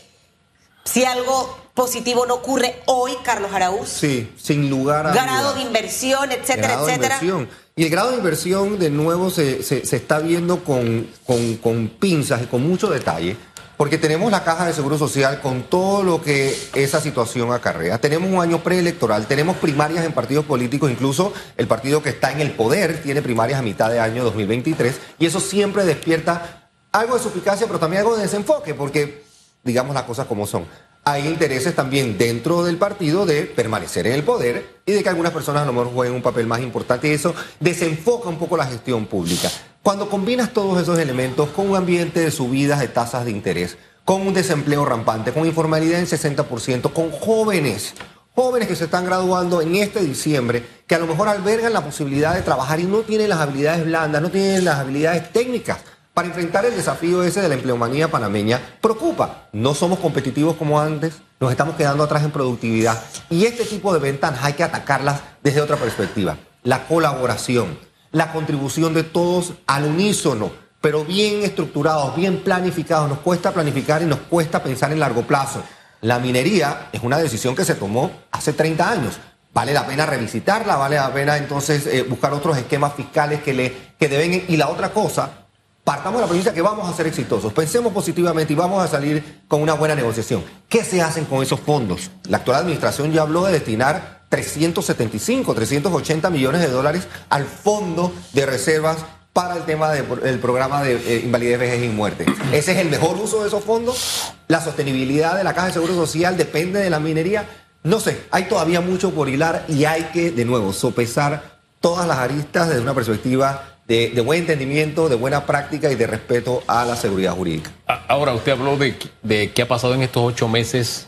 si 0.84 1.04
algo 1.04 1.58
positivo 1.74 2.26
no 2.26 2.34
ocurre 2.34 2.82
hoy, 2.86 3.12
Carlos 3.24 3.50
Araúz. 3.54 3.88
Sí, 3.88 4.30
sin 4.40 4.68
lugar 4.68 5.06
a 5.06 5.12
Grado 5.12 5.40
dudas. 5.40 5.54
de 5.56 5.62
inversión, 5.62 6.30
etcétera, 6.32 6.68
grado 6.68 6.86
de 6.86 6.92
etcétera. 6.92 7.18
inversión. 7.22 7.50
Y 7.78 7.84
el 7.84 7.90
grado 7.90 8.10
de 8.10 8.16
inversión, 8.16 8.76
de 8.80 8.90
nuevo, 8.90 9.30
se, 9.30 9.62
se- 9.62 9.82
está 9.96 10.18
viendo 10.18 10.64
con, 10.64 11.06
con- 11.24 11.56
con 11.58 11.88
pinzas 11.88 12.42
y 12.42 12.46
con 12.46 12.68
mucho 12.68 12.90
detalle, 12.90 13.36
porque 13.76 13.98
tenemos 13.98 14.32
la 14.32 14.42
caja 14.42 14.66
de 14.66 14.72
seguro 14.72 14.98
social 14.98 15.40
con 15.40 15.62
todo 15.62 16.02
lo 16.02 16.20
que 16.20 16.58
esa 16.74 17.00
situación 17.00 17.52
acarrea. 17.52 18.00
Tenemos 18.00 18.28
un 18.32 18.40
año 18.40 18.64
preelectoral, 18.64 19.28
tenemos 19.28 19.58
primarias 19.58 20.04
en 20.04 20.10
partidos 20.12 20.44
políticos, 20.44 20.90
incluso 20.90 21.32
el 21.56 21.68
partido 21.68 22.02
que 22.02 22.08
está 22.08 22.32
en 22.32 22.40
el 22.40 22.50
poder 22.50 23.00
tiene 23.00 23.22
primarias 23.22 23.60
a 23.60 23.62
mitad 23.62 23.88
de 23.92 24.00
año 24.00 24.24
2023, 24.24 24.96
y 25.20 25.26
eso 25.26 25.38
siempre 25.38 25.84
despierta 25.84 26.68
algo 26.90 27.14
de 27.16 27.22
suficacia, 27.22 27.68
pero 27.68 27.78
también 27.78 28.00
algo 28.02 28.16
de 28.16 28.22
desenfoque, 28.22 28.74
porque 28.74 29.22
digamos 29.62 29.94
las 29.94 30.02
cosas 30.02 30.26
como 30.26 30.48
son. 30.48 30.64
Hay 31.10 31.26
intereses 31.26 31.74
también 31.74 32.18
dentro 32.18 32.62
del 32.62 32.76
partido 32.76 33.24
de 33.24 33.44
permanecer 33.44 34.06
en 34.06 34.12
el 34.12 34.24
poder 34.24 34.80
y 34.84 34.92
de 34.92 35.02
que 35.02 35.08
algunas 35.08 35.32
personas 35.32 35.62
a 35.62 35.64
lo 35.64 35.72
mejor 35.72 35.94
jueguen 35.94 36.14
un 36.14 36.20
papel 36.20 36.46
más 36.46 36.60
importante 36.60 37.08
y 37.08 37.12
eso 37.12 37.34
desenfoca 37.60 38.28
un 38.28 38.36
poco 38.36 38.58
la 38.58 38.66
gestión 38.66 39.06
pública. 39.06 39.50
Cuando 39.82 40.10
combinas 40.10 40.52
todos 40.52 40.82
esos 40.82 40.98
elementos 40.98 41.48
con 41.48 41.70
un 41.70 41.76
ambiente 41.76 42.20
de 42.20 42.30
subidas 42.30 42.80
de 42.80 42.88
tasas 42.88 43.24
de 43.24 43.30
interés, 43.30 43.78
con 44.04 44.26
un 44.26 44.34
desempleo 44.34 44.84
rampante, 44.84 45.32
con 45.32 45.46
informalidad 45.46 45.98
en 45.98 46.06
60%, 46.06 46.92
con 46.92 47.10
jóvenes, 47.10 47.94
jóvenes 48.34 48.68
que 48.68 48.76
se 48.76 48.84
están 48.84 49.06
graduando 49.06 49.62
en 49.62 49.76
este 49.76 50.00
diciembre, 50.00 50.62
que 50.86 50.94
a 50.94 50.98
lo 50.98 51.06
mejor 51.06 51.28
albergan 51.28 51.72
la 51.72 51.82
posibilidad 51.82 52.34
de 52.34 52.42
trabajar 52.42 52.80
y 52.80 52.84
no 52.84 52.98
tienen 52.98 53.30
las 53.30 53.40
habilidades 53.40 53.86
blandas, 53.86 54.20
no 54.20 54.30
tienen 54.30 54.66
las 54.66 54.78
habilidades 54.78 55.32
técnicas 55.32 55.78
para 56.18 56.26
enfrentar 56.26 56.66
el 56.66 56.74
desafío 56.74 57.22
ese 57.22 57.40
de 57.40 57.48
la 57.48 57.54
empleomanía 57.54 58.10
panameña, 58.10 58.60
preocupa. 58.80 59.46
No 59.52 59.72
somos 59.72 60.00
competitivos 60.00 60.56
como 60.56 60.80
antes, 60.80 61.18
nos 61.38 61.52
estamos 61.52 61.76
quedando 61.76 62.02
atrás 62.02 62.24
en 62.24 62.32
productividad 62.32 63.00
y 63.30 63.44
este 63.44 63.64
tipo 63.64 63.94
de 63.94 64.00
ventanas 64.00 64.42
hay 64.42 64.54
que 64.54 64.64
atacarlas 64.64 65.20
desde 65.44 65.60
otra 65.60 65.76
perspectiva. 65.76 66.36
la 66.64 66.88
colaboración, 66.88 67.78
la 68.10 68.32
contribución 68.32 68.94
de 68.94 69.04
todos 69.04 69.52
al 69.68 69.84
unísono, 69.84 70.50
pero 70.80 71.04
bien 71.04 71.44
estructurados, 71.44 72.16
bien 72.16 72.42
planificados. 72.42 73.08
Nos 73.08 73.20
cuesta 73.20 73.52
planificar 73.52 74.02
y 74.02 74.06
nos 74.06 74.18
cuesta 74.18 74.60
pensar 74.60 74.90
en 74.90 74.98
largo 74.98 75.22
plazo. 75.22 75.62
La 76.00 76.18
minería 76.18 76.88
es 76.90 77.00
una 77.04 77.18
decisión 77.18 77.54
que 77.54 77.64
se 77.64 77.76
tomó 77.76 78.10
hace 78.32 78.52
30 78.52 78.90
años. 78.90 79.20
Vale 79.54 79.72
la 79.72 79.86
pena 79.86 80.04
revisitarla, 80.04 80.74
vale 80.74 80.96
la 80.96 81.14
pena 81.14 81.36
entonces 81.36 81.86
eh, 81.86 82.02
buscar 82.02 82.32
otros 82.32 82.56
esquemas 82.58 82.94
fiscales 82.94 83.40
que, 83.40 83.54
le, 83.54 83.72
que 83.96 84.08
deben... 84.08 84.46
Y 84.48 84.56
la 84.56 84.68
otra 84.68 84.90
cosa, 84.90 85.46
partamos 85.88 86.20
de 86.20 86.26
la 86.26 86.28
premisa 86.28 86.52
que 86.52 86.60
vamos 86.60 86.86
a 86.86 86.92
ser 86.92 87.06
exitosos, 87.06 87.50
pensemos 87.50 87.94
positivamente 87.94 88.52
y 88.52 88.56
vamos 88.56 88.84
a 88.84 88.86
salir 88.86 89.40
con 89.48 89.62
una 89.62 89.72
buena 89.72 89.94
negociación. 89.94 90.44
¿Qué 90.68 90.84
se 90.84 91.00
hacen 91.00 91.24
con 91.24 91.42
esos 91.42 91.60
fondos? 91.60 92.10
La 92.28 92.36
actual 92.36 92.58
administración 92.58 93.10
ya 93.10 93.22
habló 93.22 93.46
de 93.46 93.52
destinar 93.52 94.26
375, 94.28 95.54
380 95.54 96.28
millones 96.28 96.60
de 96.60 96.68
dólares 96.68 97.08
al 97.30 97.46
fondo 97.46 98.12
de 98.34 98.44
reservas 98.44 98.98
para 99.32 99.56
el 99.56 99.62
tema 99.62 99.90
del 99.90 100.38
programa 100.40 100.82
de 100.82 100.96
eh, 100.96 101.22
invalidez, 101.24 101.58
vejez 101.58 101.82
y 101.82 101.88
muerte. 101.88 102.26
¿Ese 102.52 102.72
es 102.72 102.78
el 102.80 102.90
mejor 102.90 103.16
uso 103.16 103.40
de 103.40 103.48
esos 103.48 103.64
fondos? 103.64 104.34
¿La 104.46 104.62
sostenibilidad 104.62 105.38
de 105.38 105.44
la 105.44 105.54
Caja 105.54 105.68
de 105.68 105.72
Seguro 105.72 105.94
Social 105.94 106.36
depende 106.36 106.80
de 106.80 106.90
la 106.90 107.00
minería? 107.00 107.48
No 107.82 107.98
sé, 107.98 108.26
hay 108.30 108.44
todavía 108.44 108.82
mucho 108.82 109.12
por 109.12 109.30
hilar 109.30 109.64
y 109.68 109.86
hay 109.86 110.02
que, 110.12 110.32
de 110.32 110.44
nuevo, 110.44 110.74
sopesar 110.74 111.60
todas 111.80 112.06
las 112.06 112.18
aristas 112.18 112.68
desde 112.68 112.82
una 112.82 112.92
perspectiva 112.92 113.77
de, 113.88 114.20
buen 114.20 114.40
entendimiento, 114.40 115.08
de 115.08 115.16
buena 115.16 115.46
práctica 115.46 115.90
y 115.90 115.94
de 115.94 116.06
respeto 116.06 116.62
a 116.66 116.84
la 116.84 116.94
seguridad 116.94 117.32
jurídica. 117.32 117.70
Ahora, 117.86 118.34
usted 118.34 118.52
habló 118.52 118.76
de, 118.76 118.94
de 119.22 119.50
qué 119.52 119.62
ha 119.62 119.68
pasado 119.68 119.94
en 119.94 120.02
estos 120.02 120.22
ocho 120.22 120.46
meses 120.46 121.06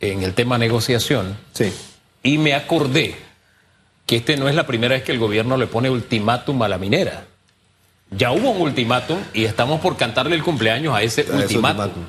en 0.00 0.22
el 0.22 0.32
tema 0.32 0.56
negociación. 0.56 1.36
Sí. 1.52 1.72
Y 2.22 2.38
me 2.38 2.54
acordé 2.54 3.16
que 4.06 4.16
este 4.16 4.36
no 4.36 4.48
es 4.48 4.54
la 4.54 4.66
primera 4.66 4.94
vez 4.94 5.04
que 5.04 5.12
el 5.12 5.18
gobierno 5.18 5.58
le 5.58 5.66
pone 5.66 5.90
ultimátum 5.90 6.62
a 6.62 6.68
la 6.68 6.78
minera. 6.78 7.26
Ya 8.10 8.32
hubo 8.32 8.50
un 8.50 8.62
ultimátum 8.62 9.18
y 9.34 9.44
estamos 9.44 9.80
por 9.80 9.96
cantarle 9.96 10.34
el 10.34 10.42
cumpleaños 10.42 10.94
a 10.94 11.02
ese 11.02 11.26
ultimátum. 11.30 12.04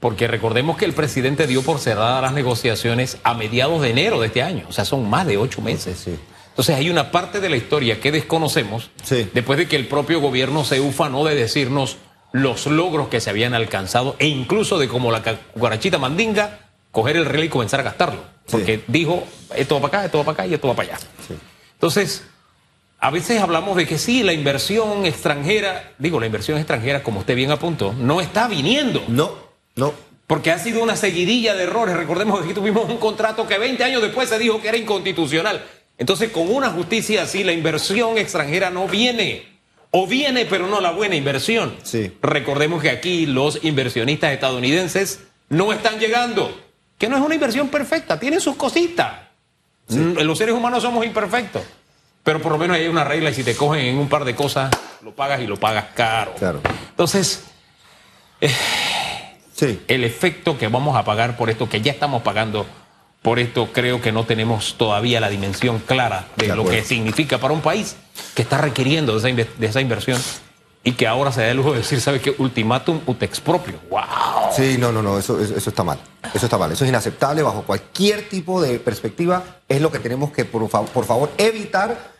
Porque 0.00 0.28
recordemos 0.28 0.76
que 0.76 0.84
el 0.84 0.92
presidente 0.92 1.46
dio 1.46 1.62
por 1.62 1.78
cerradas 1.78 2.22
las 2.22 2.32
negociaciones 2.32 3.18
a 3.22 3.34
mediados 3.34 3.82
de 3.82 3.90
enero 3.90 4.20
de 4.20 4.26
este 4.26 4.42
año. 4.42 4.66
O 4.68 4.72
sea, 4.72 4.84
son 4.84 5.08
más 5.08 5.26
de 5.26 5.36
ocho 5.36 5.60
meses. 5.62 6.06
Entonces 6.56 6.76
hay 6.76 6.88
una 6.88 7.10
parte 7.10 7.40
de 7.40 7.50
la 7.50 7.58
historia 7.58 8.00
que 8.00 8.10
desconocemos 8.10 8.88
después 9.34 9.58
de 9.58 9.68
que 9.68 9.76
el 9.76 9.86
propio 9.88 10.20
gobierno 10.20 10.64
se 10.64 10.80
ufanó 10.80 11.22
de 11.22 11.34
decirnos 11.34 11.98
los 12.32 12.64
logros 12.64 13.08
que 13.08 13.20
se 13.20 13.28
habían 13.28 13.52
alcanzado 13.52 14.16
e 14.18 14.26
incluso 14.26 14.78
de 14.78 14.88
como 14.88 15.12
la 15.12 15.22
cucarachita 15.52 15.98
mandinga 15.98 16.60
coger 16.92 17.16
el 17.16 17.26
reloj 17.26 17.44
y 17.44 17.48
comenzar 17.50 17.80
a 17.80 17.82
gastarlo. 17.82 18.24
Porque 18.50 18.82
dijo, 18.86 19.22
esto 19.54 19.74
va 19.74 19.82
para 19.82 19.98
acá, 19.98 20.06
esto 20.06 20.16
va 20.16 20.24
para 20.24 20.32
acá 20.32 20.46
y 20.46 20.54
esto 20.54 20.68
va 20.68 20.74
para 20.74 20.94
allá. 20.94 20.98
Entonces, 21.74 22.24
a 23.00 23.10
veces 23.10 23.42
hablamos 23.42 23.76
de 23.76 23.86
que 23.86 23.98
sí, 23.98 24.22
la 24.22 24.32
inversión 24.32 25.04
extranjera, 25.04 25.92
digo, 25.98 26.18
la 26.20 26.24
inversión 26.24 26.56
extranjera, 26.56 27.02
como 27.02 27.20
usted 27.20 27.36
bien 27.36 27.50
apuntó, 27.50 27.92
no 27.92 28.22
está 28.22 28.48
viniendo. 28.48 29.04
No, 29.08 29.34
no. 29.74 29.92
Porque 30.26 30.50
ha 30.50 30.58
sido 30.58 30.82
una 30.82 30.96
seguidilla 30.96 31.54
de 31.54 31.64
errores. 31.64 31.96
Recordemos 31.96 32.38
que 32.38 32.46
aquí 32.46 32.54
tuvimos 32.54 32.88
un 32.88 32.96
contrato 32.96 33.46
que 33.46 33.58
20 33.58 33.84
años 33.84 34.00
después 34.00 34.28
se 34.30 34.38
dijo 34.38 34.60
que 34.62 34.68
era 34.68 34.78
inconstitucional. 34.78 35.62
Entonces, 35.98 36.30
con 36.30 36.54
una 36.54 36.70
justicia 36.70 37.22
así, 37.22 37.42
la 37.42 37.52
inversión 37.52 38.18
extranjera 38.18 38.70
no 38.70 38.86
viene. 38.86 39.56
O 39.90 40.06
viene, 40.06 40.44
pero 40.44 40.66
no 40.66 40.80
la 40.80 40.90
buena 40.90 41.14
inversión. 41.14 41.74
Sí. 41.82 42.12
Recordemos 42.20 42.82
que 42.82 42.90
aquí 42.90 43.24
los 43.24 43.64
inversionistas 43.64 44.32
estadounidenses 44.32 45.20
no 45.48 45.72
están 45.72 45.98
llegando. 45.98 46.54
Que 46.98 47.08
no 47.08 47.16
es 47.16 47.22
una 47.22 47.34
inversión 47.34 47.68
perfecta, 47.68 48.18
tiene 48.18 48.40
sus 48.40 48.56
cositas. 48.56 49.26
Mm, 49.88 50.18
los 50.20 50.38
seres 50.38 50.54
humanos 50.54 50.82
somos 50.82 51.04
imperfectos. 51.04 51.62
Pero 52.22 52.42
por 52.42 52.52
lo 52.52 52.58
menos 52.58 52.76
hay 52.76 52.88
una 52.88 53.04
regla 53.04 53.30
y 53.30 53.34
si 53.34 53.44
te 53.44 53.54
cogen 53.54 53.86
en 53.86 53.98
un 53.98 54.08
par 54.08 54.24
de 54.24 54.34
cosas, 54.34 54.70
lo 55.02 55.12
pagas 55.12 55.40
y 55.40 55.46
lo 55.46 55.56
pagas 55.56 55.86
caro. 55.94 56.34
Claro. 56.34 56.60
Entonces, 56.90 57.44
eh, 58.40 58.50
sí. 59.54 59.80
el 59.86 60.02
efecto 60.02 60.58
que 60.58 60.66
vamos 60.66 60.96
a 60.96 61.04
pagar 61.04 61.36
por 61.36 61.50
esto, 61.50 61.68
que 61.68 61.80
ya 61.80 61.92
estamos 61.92 62.22
pagando 62.22 62.66
por 63.26 63.40
esto, 63.40 63.70
creo 63.72 64.00
que 64.00 64.12
no 64.12 64.24
tenemos 64.24 64.76
todavía 64.78 65.18
la 65.18 65.28
dimensión 65.28 65.80
clara 65.80 66.28
de, 66.36 66.46
lo 66.54 66.64
que 66.64 66.84
significa 66.84 67.38
para 67.38 67.52
un 67.52 67.60
país 67.60 67.96
que 68.36 68.42
está 68.42 68.56
requiriendo 68.56 69.18
de 69.18 69.32
esa, 69.32 69.50
de 69.58 69.66
esa 69.66 69.80
inversión 69.80 70.22
y 70.84 70.92
que 70.92 71.08
ahora 71.08 71.32
se 71.32 71.40
da 71.40 71.48
el 71.48 71.56
lujo 71.56 71.72
de 71.72 71.78
decir, 71.78 72.00
¿sabe 72.00 72.20
qué? 72.20 72.32
Ultimátum 72.38 73.00
ut 73.04 73.20
expropio. 73.24 73.80
¡Wow! 73.90 74.52
Sí, 74.54 74.76
no, 74.78 74.92
no, 74.92 75.02
no, 75.02 75.18
eso, 75.18 75.40
eso 75.40 75.56
está 75.56 75.82
mal. 75.82 75.98
Eso 76.32 76.46
está 76.46 76.56
mal. 76.56 76.70
Eso 76.70 76.84
es 76.84 76.88
inaceptable 76.88 77.42
bajo 77.42 77.62
cualquier 77.62 78.28
tipo 78.28 78.62
de 78.62 78.78
perspectiva. 78.78 79.42
Es 79.68 79.80
lo 79.80 79.90
que 79.90 79.98
tenemos 79.98 80.30
que, 80.30 80.44
por, 80.44 80.70
por 80.70 81.04
favor, 81.04 81.32
evitar 81.36 82.14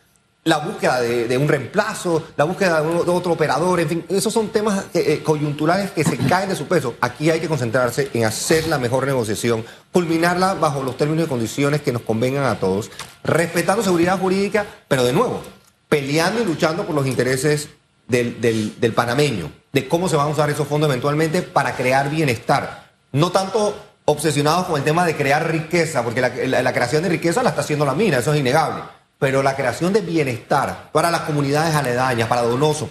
la 0.46 0.58
búsqueda 0.58 1.00
de, 1.00 1.36
un 1.36 1.48
reemplazo, 1.48 2.22
la 2.36 2.44
búsqueda 2.44 2.80
de, 2.80 2.88
otro 3.10 3.32
operador, 3.32 3.80
en 3.80 3.88
fin, 3.88 4.04
esos 4.08 4.32
son 4.32 4.50
temas 4.50 4.84
eh, 4.94 5.04
eh, 5.06 5.22
coyunturales 5.24 5.90
que 5.90 6.04
se 6.04 6.16
caen 6.16 6.48
de 6.48 6.54
su 6.54 6.66
peso. 6.66 6.94
Aquí 7.00 7.30
hay 7.30 7.40
que 7.40 7.48
concentrarse 7.48 8.10
en 8.14 8.24
hacer 8.24 8.68
la 8.68 8.78
mejor 8.78 9.06
negociación, 9.06 9.64
culminarla 9.90 10.54
bajo 10.54 10.84
los 10.84 10.96
términos 10.96 11.26
y 11.26 11.28
condiciones 11.28 11.82
que 11.82 11.90
nos 11.90 12.02
convengan 12.02 12.44
a 12.44 12.60
todos, 12.60 12.92
respetando 13.24 13.82
seguridad 13.82 14.20
jurídica, 14.20 14.64
pero 14.86 15.02
de 15.02 15.12
nuevo, 15.12 15.42
peleando 15.88 16.40
y 16.40 16.44
luchando 16.44 16.86
por 16.86 16.94
los 16.94 17.08
intereses 17.08 17.68
del, 18.06 18.92
panameño, 18.94 19.50
de 19.72 19.88
cómo 19.88 20.08
se 20.08 20.14
van 20.14 20.28
a 20.28 20.30
usar 20.30 20.48
esos 20.48 20.68
fondos 20.68 20.88
eventualmente 20.88 21.42
para 21.42 21.74
crear 21.74 22.08
bienestar. 22.08 22.92
No 23.10 23.32
tanto 23.32 23.76
obsesionados 24.04 24.66
con 24.66 24.76
el 24.76 24.84
tema 24.84 25.04
de 25.04 25.16
crear 25.16 25.50
riqueza, 25.50 26.04
porque 26.04 26.20
la 26.20 26.72
creación 26.72 27.02
de 27.02 27.08
riqueza 27.08 27.42
la 27.42 27.48
está 27.48 27.62
haciendo 27.62 27.84
la 27.84 27.94
mina, 27.94 28.18
eso 28.18 28.32
es 28.32 28.38
innegable 28.38 28.84
pero 29.18 29.42
la 29.42 29.56
creación 29.56 29.92
de 29.92 30.00
bienestar 30.00 30.90
para 30.92 31.10
las 31.10 31.22
comunidades 31.22 31.74
aledañas, 31.74 32.28
para 32.28 32.42
Donoso, 32.42 32.90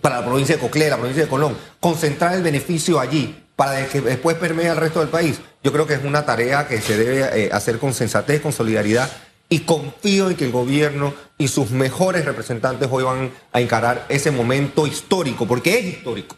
para 0.00 0.20
la 0.20 0.26
provincia 0.26 0.56
de 0.56 0.60
Coclé, 0.60 0.88
la 0.88 0.96
provincia 0.96 1.24
de 1.24 1.28
Colón, 1.28 1.56
concentrar 1.80 2.34
el 2.34 2.42
beneficio 2.42 3.00
allí 3.00 3.44
para 3.56 3.86
que 3.86 4.00
después 4.00 4.36
permee 4.36 4.68
al 4.68 4.76
resto 4.76 5.00
del 5.00 5.08
país, 5.08 5.40
yo 5.62 5.72
creo 5.72 5.86
que 5.86 5.94
es 5.94 6.04
una 6.04 6.24
tarea 6.24 6.66
que 6.66 6.80
se 6.80 6.96
debe 6.96 7.44
eh, 7.44 7.50
hacer 7.52 7.78
con 7.78 7.92
sensatez, 7.92 8.40
con 8.40 8.52
solidaridad 8.52 9.10
y 9.50 9.60
confío 9.60 10.30
en 10.30 10.36
que 10.36 10.44
el 10.44 10.52
gobierno 10.52 11.12
y 11.36 11.48
sus 11.48 11.70
mejores 11.70 12.24
representantes 12.24 12.88
hoy 12.90 13.04
van 13.04 13.32
a 13.52 13.60
encarar 13.60 14.06
ese 14.08 14.30
momento 14.30 14.86
histórico, 14.86 15.46
porque 15.46 15.78
es 15.78 15.84
histórico, 15.86 16.36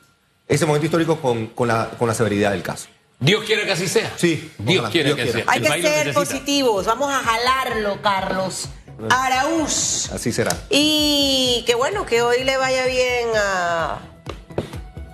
ese 0.48 0.66
momento 0.66 0.86
histórico 0.86 1.20
con, 1.20 1.68
la, 1.68 1.90
con 1.98 2.08
la 2.08 2.14
severidad 2.14 2.50
del 2.52 2.62
caso. 2.62 2.88
Dios 3.20 3.44
quiere 3.44 3.64
que 3.64 3.72
así 3.72 3.86
sea. 3.86 4.12
Sí, 4.16 4.50
Dios 4.58 4.90
quiere 4.90 5.14
que 5.14 5.22
así 5.22 5.32
sea. 5.32 5.44
Hay 5.46 5.60
que 5.60 5.82
ser 5.82 6.12
positivos, 6.12 6.86
vamos 6.86 7.12
a 7.12 7.22
jalarlo, 7.22 8.02
Carlos. 8.02 8.68
Araúz. 9.10 10.10
Así 10.12 10.32
será. 10.32 10.56
Y 10.70 11.64
qué 11.66 11.74
bueno 11.74 12.06
que 12.06 12.22
hoy 12.22 12.44
le 12.44 12.56
vaya 12.56 12.86
bien 12.86 13.28
a 13.36 13.98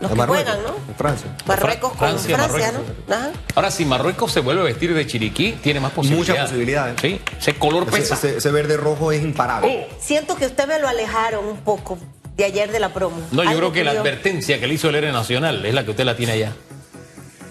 los 0.01 0.13
que 0.13 0.21
juegan, 0.21 0.63
¿no? 0.63 0.75
Francia. 0.97 1.29
Marruecos 1.47 1.91
con 1.91 2.19
Francia, 2.19 2.73
¿no? 3.09 3.17
Ahora, 3.55 3.71
si 3.71 3.85
Marruecos 3.85 4.31
se 4.31 4.41
vuelve 4.41 4.61
a 4.61 4.65
vestir 4.65 4.95
de 4.95 5.07
chiriquí, 5.07 5.53
tiene 5.61 5.81
más 5.81 5.93
posibilidades. 5.93 6.29
Muchas 6.29 6.51
posibilidades. 6.51 7.01
Sí, 7.01 7.21
ese 7.39 7.55
color 7.55 7.87
pesa. 7.87 8.15
Ese, 8.15 8.51
verde 8.51 8.77
rojo 8.77 9.11
es 9.11 9.23
imparable. 9.23 9.89
Oh. 9.91 9.97
Siento 10.01 10.37
que 10.37 10.47
usted 10.47 10.69
me 10.69 10.79
lo 10.79 10.87
alejaron 10.87 11.45
un 11.47 11.59
poco 11.59 11.99
de 12.37 12.45
ayer 12.45 12.71
de 12.71 12.79
la 12.79 12.95
promo. 12.95 13.17
No, 13.33 13.43
yo 13.43 13.57
creo 13.57 13.73
que, 13.73 13.83
la 13.83 13.91
advertencia 13.93 14.61
que 14.61 14.69
le 14.69 14.75
hizo 14.75 14.89
el 14.89 14.95
héroe 14.95 15.11
nacional 15.11 15.65
es 15.67 15.75
la 15.75 15.85
que 15.85 15.91
usted 15.91 16.05
la 16.05 16.17
tiene 16.17 16.33
allá. 16.33 16.53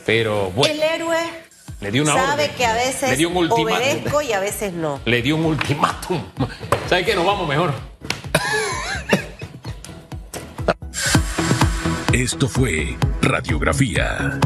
Pero 0.06 0.52
bueno. 0.52 0.74
El 0.74 0.82
héroe 0.82 1.18
le 1.80 1.92
dio 1.92 2.04
una 2.04 2.14
Sabe 2.14 2.50
que 2.58 2.66
a 2.66 2.74
veces 2.74 3.10
Le 3.12 3.18
dio 3.18 3.30
un 3.30 3.52
obedezco 3.52 4.22
y 4.22 4.34
a 4.34 4.40
veces 4.40 4.74
no. 4.74 5.00
Le 5.06 5.22
dio 5.22 5.36
un 5.36 5.46
ultimátum. 5.46 6.24
¿Sabe 6.90 7.06
qué? 7.06 7.16
Nos 7.16 7.26
vamos 7.26 7.48
mejor. 7.48 7.74
Esto 12.14 12.48
fue 12.48 12.98
Radiografía 13.22 14.40